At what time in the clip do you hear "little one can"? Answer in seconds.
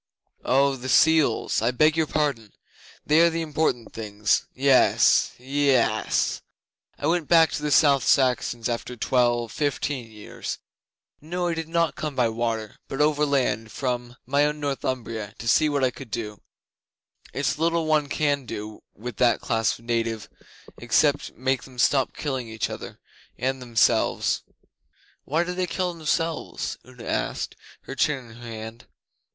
17.59-18.47